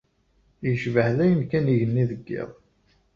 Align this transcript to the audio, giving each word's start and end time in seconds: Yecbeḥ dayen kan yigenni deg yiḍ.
Yecbeḥ 0.65 1.07
dayen 1.17 1.41
kan 1.49 1.69
yigenni 1.71 2.03
deg 2.11 2.21
yiḍ. 2.31 2.49